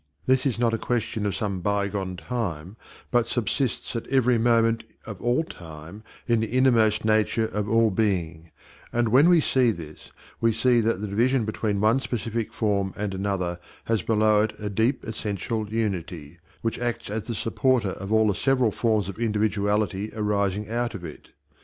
This 0.25 0.47
is 0.47 0.57
not 0.57 0.73
a 0.73 0.79
question 0.79 1.27
of 1.27 1.35
some 1.35 1.59
bygone 1.61 2.17
time, 2.17 2.75
but 3.11 3.27
subsists 3.27 3.95
at 3.95 4.07
every 4.07 4.39
moment 4.39 4.83
of 5.05 5.21
all 5.21 5.43
time 5.43 6.01
in 6.25 6.39
the 6.39 6.47
innermost 6.49 7.05
nature 7.05 7.45
of 7.45 7.69
all 7.69 7.91
being; 7.91 8.49
and 8.91 9.09
when 9.09 9.29
we 9.29 9.39
see 9.39 9.69
this, 9.69 10.11
we 10.39 10.53
see 10.53 10.81
that 10.81 11.01
the 11.01 11.07
division 11.07 11.45
between 11.45 11.79
one 11.79 11.99
specific 11.99 12.51
form 12.51 12.95
and 12.97 13.13
another 13.13 13.59
has 13.83 14.01
below 14.01 14.41
it 14.41 14.53
a 14.57 14.71
deep 14.71 15.03
essential 15.03 15.69
unity, 15.71 16.39
which 16.63 16.79
acts 16.79 17.11
as 17.11 17.25
the 17.25 17.35
supporter 17.35 17.91
of 17.91 18.11
all 18.11 18.27
the 18.29 18.33
several 18.33 18.71
forms 18.71 19.07
of 19.07 19.19
individuality 19.19 20.09
arising 20.15 20.67
out 20.67 20.95
of 20.95 21.05
it. 21.05 21.29